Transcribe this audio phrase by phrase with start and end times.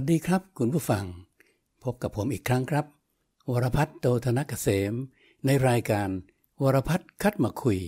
[0.00, 1.04] สวัสดีครับ คุณผู้ฟัง
[1.84, 2.86] พบกับผมอีกครั้งครับ
[3.50, 4.94] วรพัฒน์โตธนกเกษม
[5.46, 6.08] ในรายการ
[6.62, 7.78] วรพัฒน์คัดมาคุย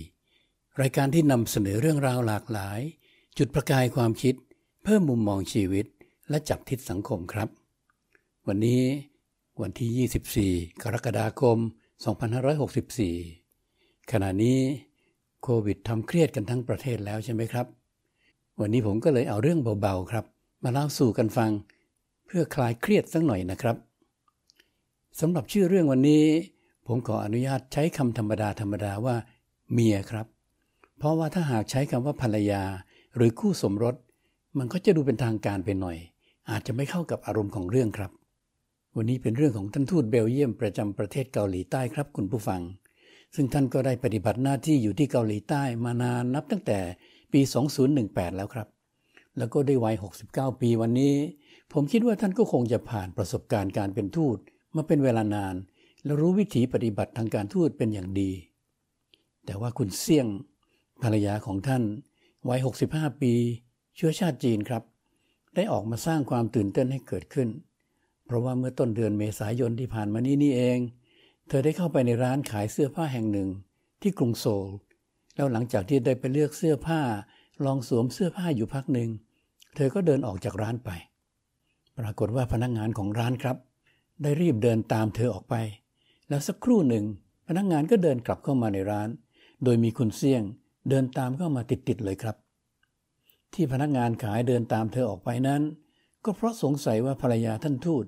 [0.81, 2.79] รายการที่นำเสนอเรื่องราวหลากหลาย
[3.37, 4.35] จุดประกายความคิด
[4.83, 5.85] เพิ่มมุมมองชีวิต
[6.29, 7.49] และจับทิศสังคมครับ
[8.47, 8.81] วันนี้
[9.61, 11.57] วันที่ 24 กรกฎาคม
[13.23, 14.59] 2564 ขณะนี้
[15.43, 17.67] โควิดทำเครียดกันทั้งประเทศแล้วใช่ไหมครับ
[18.59, 20.25] วันนี้ผมก็เลยเอาเรื่องเบาๆครับ
[20.63, 21.51] มาเล่าสู่กันฟัง
[22.25, 23.75] เพื่อคลายเครียดสักหน่อยนะครับ
[25.19, 26.25] สำหรับชื่อเรื่องวันนี้
[26.87, 29.15] ผมขออนุญาตใช้คำธรรมดาธรรมดาว่า
[29.71, 30.27] เมียครับ
[30.97, 32.63] เพราะว่าถ้าหากใช้คำว่าภรรยา
[33.15, 33.95] หรือคู่สมรส
[34.57, 35.97] มันก็จะดูเป็นทางการไปหน่อย
[36.49, 38.11] อาจจะไม่เข้ากับอารมณ์ของเรื่องครับ
[38.95, 42.61] วันนี้เป็นเรื่องของท่านทูตเบลเยียมประจำประเทศเกาหลีใต้ครับคุณผู้ฟัง
[43.35, 46.79] ซึ่งท่านก็ได้ปฏิบัติหน้าที่อยู่ที่เกาหลีใต้มานานนับตั้งแต่
[47.33, 47.41] ปี
[47.89, 48.67] 2018 แล้วครับ
[49.37, 49.95] แล้วก็ได้วัย
[50.27, 51.13] 69 ปีวันนี้
[51.73, 54.37] ผมคิดว่าท่านก็คงจะผ่านประสบการณ์การเป็นทูต
[54.75, 55.55] มาเป็นเวลานาน
[56.03, 58.31] และรู้วิถีปฏิบัติทางการทูตเป็นอย่างดี
[59.45, 60.27] แต่ว่าคุณเสี่ยง
[61.03, 61.83] ภรรยาของท่าน
[62.49, 63.33] วัย 65 ปี
[63.95, 64.83] เชื้อชาติจีนครับ
[65.55, 67.49] ได้ออกมาสร้างความตื่นเต้นให้เกิดขึ้น
[68.25, 70.79] เพราะว่าเมื่อต้นเดือนเมษายนที่ผ่านมานี้นี่เอง
[71.47, 73.49] เธอได้เข้าไปในร้านขายเสื้อผ้าแห่งหนึ่ง
[74.01, 74.67] ที่กรุงโซล
[75.35, 77.01] แล้วหลังจากที่ได้ไปเลือกเสื้อผ้า
[77.65, 79.09] ลองสวมเสื้อผ้าอยู่พักหนึ่ง
[79.75, 80.91] เธอก็เดินออกจากร้านไป
[81.97, 83.57] ปรากฏว่าพนักงงานของร้านครับ
[84.21, 85.55] ได้รีบเดินตามเธอออกไป
[86.29, 87.05] แล้วสักครู่หนึ่ง
[87.47, 89.09] พนักงงานก็เดินกลับเข้ามาในร้าน
[89.63, 90.43] โดยมีคุณเสี่ยง
[90.89, 92.35] เดินตามเข้ามาติดๆเลยครับ
[93.53, 95.61] ที่พนักงานขายเดินตามเธอออกไปนั้น
[96.25, 98.05] ก็เพราะสงสัยว่าภรรยาท่านทูต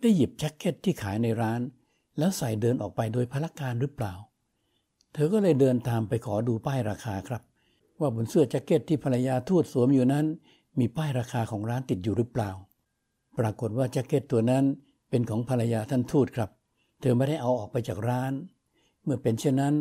[0.00, 1.60] ได้หยิบแจ็คเก็ตที่ขายในร้าน
[2.18, 4.14] แล้วใส่เดินออกไปโดยพลักการหรือเปล่า
[5.14, 7.42] เธอก็เลยเดินตามไปขอดูป้ายราคาครับ
[8.00, 10.26] ว่าบนเสื้อแจ็คเก็ตที่ภรรยาทูตสวมอยู่นั้น
[10.78, 12.50] มีป้ายราคาของร้านติดอยู่หรือเปล่า
[13.38, 14.64] ปรากฏว่าแจ็คเก็ตตัวนั้น
[15.10, 16.50] เป็นของภรรยาท่านทูตครับ
[17.00, 18.32] เธอไม่ได้เอาออกไปจากร้าน
[19.04, 19.74] เมื่อเป็นเช่นนั้น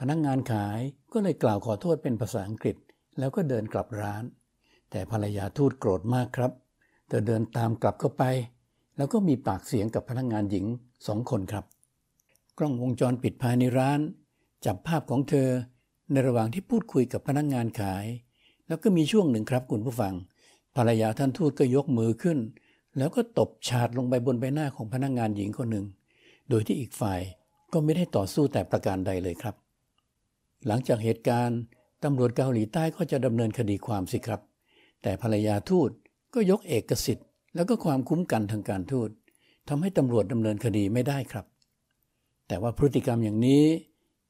[0.00, 0.78] พนักงงานขาย
[1.12, 2.76] ก็เลยกล่าวขอโทษเป็นภาษาอังกฤษ
[3.18, 4.24] แล้วก็เดินกลับร้าน
[4.90, 6.52] แต่ภรรยาทูตโกรธมากครับ
[7.08, 8.24] เธอเดินตามกลับเข้าไป
[8.96, 10.66] แล้วก็มีปากเสียงกับพนักงงานหญิง
[11.06, 11.64] สองคนครับ
[12.58, 14.00] กล้องวงจรปิดภายในร้าน
[14.66, 15.48] จับภาพของเธอ
[16.10, 18.06] ในระหว่างที่พูดคุยกับพนักงงานขาย
[18.66, 20.14] แล้วก็มีช่วงหนึ่งครับคุณผู้ฟัง
[20.76, 22.38] ภรรยาท่านทูตก็ยกมือขึ้น
[22.98, 25.86] แล้วก็ตบฉาดลงไปบนใบหน้าของพนักงงานหญิงคนหนึ่ง
[26.50, 27.20] โดยที่อีกฝ่าย
[27.72, 29.54] ก็ไม่ได้ต่อสู้แต่ประการใดเลยครับ
[30.66, 31.58] หลังจากเหตุการณ์
[32.04, 34.40] ตำรวจเกาหลีใต้ก็จะดำเนินคดีความสิครับ
[35.02, 35.90] แต่ภรรยาทูต
[36.34, 39.10] ก็ยกเอกสิทธิ์ แล้วก็ความคุ้มกันทางการทูต
[39.68, 41.46] ทำให้ตำรวจดำเนินคดีไม่ได้ครับ
[42.48, 43.64] แต่ว่าพฤติกรรมอย่างนี้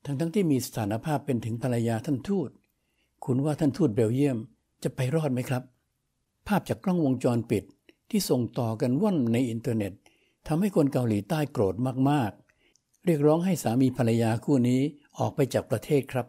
[0.04, 2.50] ทั้งทั้งที่มีสถานภาพเป็นถึงภรรยาท่านทูต
[3.24, 4.38] คุณว่าท่านทูตเบลเยียม
[4.82, 5.62] จะไปรอดไหมครับ
[6.48, 7.64] ภาพจากกล้องวงจรปิด
[8.10, 9.92] ที่ส่งต่อกันว่อนในอินเทอร์เน็ต
[10.46, 11.74] ทำให้คนเกาหลีใต้โกรธ
[12.10, 14.80] มากๆ เรียกร้องให้สามีภรรยาคู่นี้
[15.18, 16.26] ออกไปจากประเทศครับ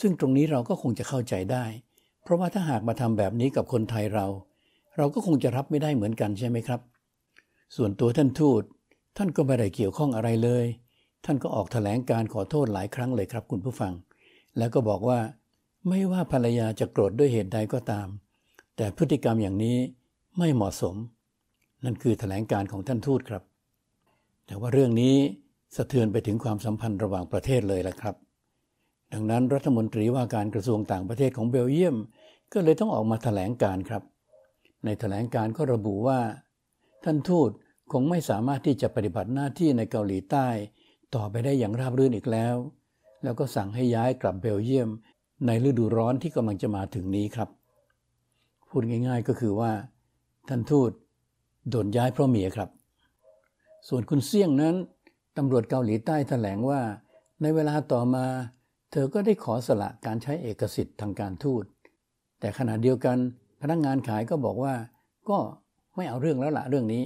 [0.00, 1.64] ซึ่งตรงนี้เราก็คงจะเข้าใจได้
[2.22, 4.26] เพราะว่าถ้าหากมาทำแบบนี้กับคนไทยเรา
[4.96, 6.80] เราก็คงจะรับไม่ได้เหมือนกันใช่ไหมครับ
[7.76, 8.62] ส่วนตัวท่านทูต
[9.16, 10.64] ท่านก็ไม่ได้เกี่ยวข้องอะไรเลย
[11.24, 13.92] ท่านก็ออกแถลงการขอโทษหลายครั้งเลยครับคุณผู้ฟัง
[14.58, 15.20] แล้วก็บอกว่า
[15.88, 18.08] ไม่ว่าภรรยาจะโกรธด้วยเหตุใดก็ตาม
[18.76, 19.78] แต่พฤติกรรมอย่างนี้
[20.38, 20.96] ไม่เหมาะสม
[21.84, 23.42] นั่นคือแถลงการของท่านทูตครับ
[24.46, 25.14] แต่ว่าเรื่องนี้
[25.76, 28.16] สะเทือนไปถึงความสัมพันธ์ระหว่างประเทศเลยละครับ
[29.12, 31.96] ดังนั้นรัฐมนตรีว่าการกระทรวงต่างประเทศของเบลเยียม
[32.52, 34.02] ก็เลยต้องออกมาแถลงการครับ
[34.84, 36.20] ในแถลงการก็ระบุว่า
[37.04, 37.50] ท่านทูต
[37.92, 40.46] คงไม่สามารถที่จะปฏิบัติหน้าที่ในเกาหลีใต้
[41.14, 42.54] ต่อไปได้อย่างราบรื่นอีกแล้ว
[43.22, 44.88] แล้วก็สั่งให้ย้ายกลับเบลเยียม
[45.46, 47.48] ในฤดูร้อนที่กำลังจะมาถึงนี้ครับ
[48.68, 49.72] พูดง่าย ๆ ก็คือว่า
[50.48, 50.92] ท่านทูต
[51.70, 52.68] โดนย้ายเพราะเมียครับ
[53.88, 54.74] ส่วนคุณเสี่ยงนั้น
[55.36, 56.80] ตำรวจเกาหลีใต้แถลงว่า
[57.42, 58.26] ในเวลาต่อมา
[58.90, 61.64] เธอก็ได้ขอสละการใช้เอกสิทธิ์ทางการทูต
[62.40, 63.16] แต่ขณะเดียวกัน
[63.62, 64.74] พนักงงานขายก็บอกว่า
[65.28, 65.38] ก็
[65.96, 67.04] ไม่เอาเรื่องแล้วละเรื่องนี้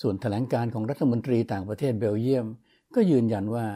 [0.00, 2.46] ส่วนแถลงการของรัฐมนตรีต่างประเทศเบลเยียม
[2.94, 3.66] ก็ยืนยันว่า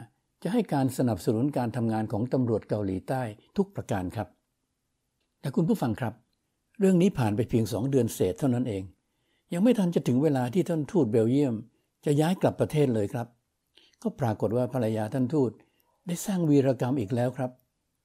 [0.42, 3.22] จะให้การสนับสนุนการทำงานของตำรวจเกาหลีใต้
[3.56, 4.28] ทุกประการครับ
[5.40, 6.14] แต่คุณผู้ฟังครับ
[6.84, 8.82] เรื่องนี้ผ่านไปเพียงสองเดือนเศษเท่านั้นเอง
[9.52, 11.54] ยังไม่ทันจะถึงเวลาที่ท่านทูตเบลเยียม
[12.04, 13.26] จะย้ายกลับประเทศเลยครับ
[14.02, 15.50] ก็ปรากฏว่าภรรยาท่านทูต
[16.06, 17.50] ได้สร้างวีรกรรมอีกแล้วครับ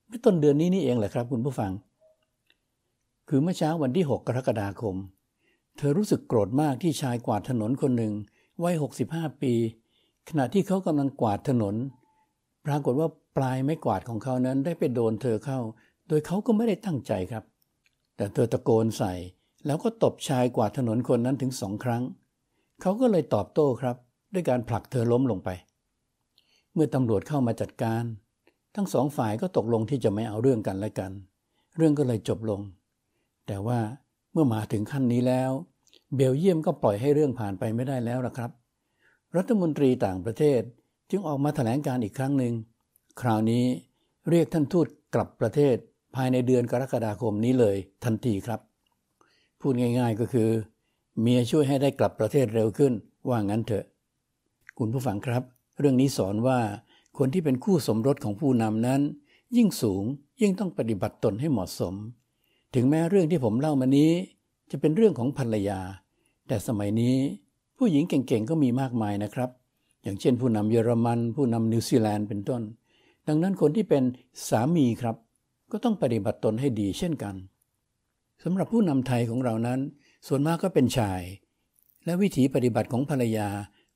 [0.07, 1.71] เมื่อต้นเดือนนี้นี่เองแหละครับ คุณผู้ฟัง
[3.29, 4.95] คือเมื่อเช้าวันที่ 6 กรกฎาคม
[5.77, 8.13] เธอรู้สึกโกรธมากที่ชายกวาดถนนคนหนึ่ง
[8.63, 8.75] วัย
[9.09, 9.53] 65 ปี
[10.29, 11.75] ขณะที่เขากำลังกวาดถนน
[12.65, 15.59] ปรากฏว่าปลายไม้กวาดของเขานั้นได้ไปโดนเธอเข้า
[16.07, 17.45] โดยเขาก็ไม่ได้ตั้งใจครับ
[18.17, 19.13] แต่เธอตะโกนใส่
[19.65, 22.03] แล้วก็ตบชายกวาดถนนคนนั้นถึงสองครั้ง
[22.81, 23.95] เขาก็เลยตอบโต้ครับ
[24.33, 25.49] ด้วยการผลักเธอล้มลงไป
[26.73, 28.03] เมื่อตำรวจเข้ามาจัดการ
[28.75, 31.11] ทั้งสองฝ่ายก็ตกลงที่จะไม่เอาเรื่องกันและกัน
[31.77, 32.61] เรื่องก็เลยจบลง
[33.47, 33.79] แต่ว่า
[34.31, 35.51] เมื่อมาถึงขั้นนี้แล้ว
[36.15, 38.51] เบลเยียมก็ปล่อยให้เรื่องผ่านไปไม่ได้แล้วละครับ
[39.35, 40.61] รัฐมนตรีต่างประเทศ
[41.09, 42.53] จึงออกมาถแถลงการอีกครั้งหนึ่ง
[43.21, 43.65] คราวนี้
[44.29, 45.77] เรียกท่านทูตกลับประเทศ
[46.17, 48.59] ภายในเดือนกรกฎาคมนี้เลยทันทีครับ
[49.61, 50.49] พูดง่ายๆก็คือ
[51.21, 52.93] เมียช่วยให้ได้กลับประเทศเร็วขึ้น
[53.29, 53.85] ว่างั้นเถอะ
[54.77, 55.43] คุณผู้ฟังครับ
[55.79, 56.59] เรื่องนี้สอนว่า
[57.17, 59.01] คนที่เป็นคู่สมรสของผู้นำนั้น
[59.57, 60.03] ยิ่งสูง
[60.41, 61.93] ยิ่งต้องปฏิบัติตนให้เหมาะสม
[62.75, 64.11] ถึงแม้เรื่องที่ผมเล่ามานี้
[64.71, 65.79] จะเป็นเรื่องของภรรยา
[66.47, 67.15] แต่สมัยนี้
[67.77, 69.49] ผู้หญิงเก่งๆก็มีมากมายนะครับ
[70.03, 72.61] อย่างเช่นผู้นำเยอรมัน ผู้นำนิวซีแลนด์เป็นต้น
[73.27, 74.03] ดังนั้นคนที่เป็น
[74.49, 75.15] สามีครับ
[75.71, 77.35] ก็ต้องปฏิบัติตนให้ดีเช่นกัน
[78.43, 79.79] สำหรับผู้นำไทยของเรานั้น
[80.27, 81.21] ส่วนมากก็เป็นชาย
[82.05, 83.49] และวิถีปฏิบัติของภรรยา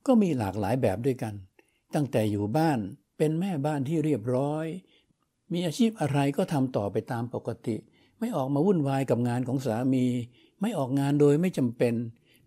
[0.06, 1.34] ก็มีหลากหลายแบบด้วยกัน
[1.94, 2.78] ตั้งแต่อยู่บ้าน
[3.18, 4.66] เป็นแม่บ้านที่เรียบร้อย
[5.52, 7.76] มีอาชีพอะไรก็ทำต่อไปตามปกติ
[8.18, 10.04] ไม่ออกมาวุ่นวายกับงานของสามี
[10.60, 11.94] ไม่ออกงานโดยไม่จำเป็น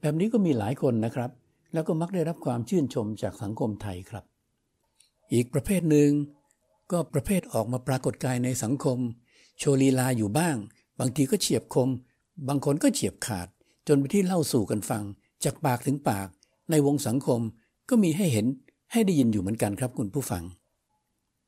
[0.02, 1.32] แบบนี้ก็มีหลายคนนะครับ
[1.74, 4.24] แล้วก็มักได้รับความชื่นชมจากสังคมไทยครับ
[5.34, 6.10] อีกประเภทหนึ่ง
[6.92, 8.98] ก็ประเภทออกมาปรากฏกายในสังคม
[9.58, 10.56] โชว์ลีลาอยู่บ้าง
[11.00, 11.90] บางทีก็เฉียบคม
[12.48, 13.48] บางคนก็เฉียบขาด
[13.88, 15.04] จนไปที่เล่าสู่กันฟัง
[15.44, 16.28] จากปากถึงปาก
[16.70, 17.42] ในวงสังคม
[17.90, 18.46] ก็มีให้เห็น
[18.92, 20.44] ให้ได้ยินอยู่เหมือนกันครับคุณผู้ฟัง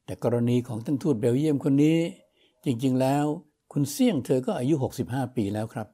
[0.05, 1.97] แต่กรณีของท่านทูตเบลเยียมคนนี้
[2.65, 3.25] จริงๆแล้ว
[3.73, 4.75] คุณเสี่ยงเธอก็อายุ
[5.05, 5.87] 65 ปีแล้วครับ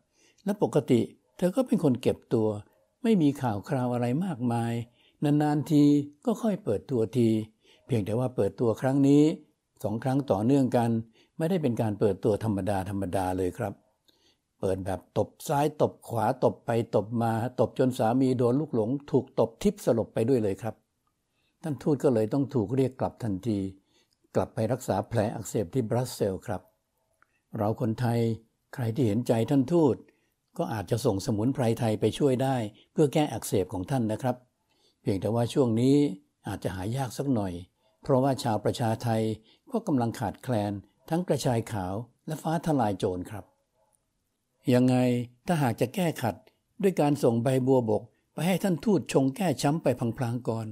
[0.45, 1.01] และปกติ
[1.37, 2.47] เธอก็เป็นคนเก็บตัว
[3.03, 4.73] ไม่มีข่าวคราวอะไรมากมาย
[5.23, 5.83] นานๆที
[6.25, 7.29] ก็ค่อยเปิดตัวที
[7.95, 9.23] พียงแต่ว่าเปิดตัวครั้งนี้
[9.83, 10.89] สองครั้งต่อเนื่องกัน
[11.37, 13.73] ไม่ได้เป็นการเปิดตัวธรรมดาธรรมดาเลยครับ
[14.59, 20.75] เปิดแบบตบซ้ายตบขวาตบไปตบมา ตบจนสามีโดนลูกหลง ถูกตบทิพสลบไปด้วยเลยครับ
[21.63, 23.59] ท่านทูตก็เลยต้องถูกเรียกกลับทันที
[24.35, 26.61] กลับไปรักษาแผลอักเสบที่บรัสเซลครับ
[27.57, 28.19] เราคนไทย
[28.73, 29.95] ใครที่เห็นใจท่านทูต
[30.57, 32.55] ก็อาจจะส่งสมุนไพรไทยไปช่วยได้
[32.91, 34.35] เพื่อแก้อักเสบของท่านนะครับ
[35.01, 35.95] เพียงแต่ว่าช่วงนี้
[36.47, 37.53] อาจจะหายากสักหน่อย
[38.03, 39.21] เพราะว่าชาวประชาไทย
[39.71, 40.73] ก็กำลังขาดแคลน
[41.09, 41.93] ทั้งกระชายขาว
[42.27, 43.45] และฟ้าทลายโจรครับ
[44.73, 44.95] ยังไง
[45.47, 46.35] ถ้าหากจะแก้ขัด
[46.81, 48.03] ด้วยการส่งใบบัวบก
[48.33, 50.67] ไปให้ท่านทูตชงแก้ช้ำไปพลางๆก่อน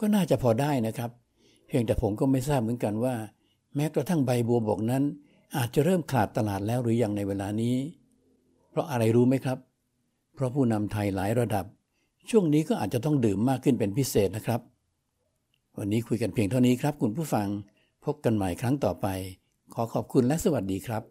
[0.00, 1.10] ก็น่าจะพอได้นะครับ
[1.66, 3.14] เพียงแต่ผมก็ไม่ทราบเหมือนกันว่า
[3.74, 5.04] แม้กระทั่งใบบัวบกนั้น
[5.56, 7.76] อาจจะเริ่มขาดตลาดแล้วหรือยังในเวลานี้
[8.70, 9.58] เพราะอะไรรู้ไหมครับ
[10.34, 11.64] เพราะผู้นำไทยหลายระดับ
[12.30, 14.60] ช่วงนี้ก็อาจจะต้องดื่มมากขึ้นเป็นพิเศษนะครับ
[15.80, 17.48] วันนี้คุยกันเพียงเท่านี้ครับ คุณผู้ฟัง
[18.04, 19.06] พบกันใหม่ครั้งต่อไป
[19.74, 21.02] ขอขอบคุณและสวัสดีครับ